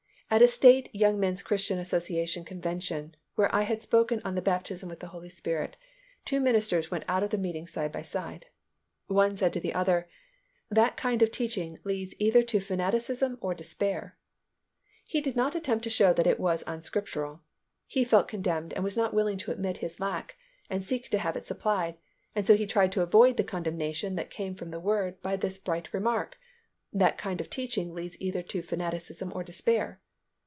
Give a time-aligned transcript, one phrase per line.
[0.33, 4.87] At a state Young Men's Christian Association Convention, where I had spoken on the Baptism
[4.87, 5.75] with the Holy Spirit,
[6.23, 8.45] two ministers went out of the meeting side by side.
[9.07, 10.07] One said to the other,
[10.69, 14.17] "That kind of teaching leads either to fanaticism or despair."
[15.05, 17.41] He did not attempt to show that it was unscriptural.
[17.85, 20.37] He felt condemned and was not willing to admit his lack
[20.69, 21.97] and seek to have it supplied,
[22.33, 25.57] and so he tried to avoid the condemnation that came from the Word by this
[25.57, 26.37] bright remark,
[26.93, 29.99] "that kind of teaching leads either to fanaticism or despair."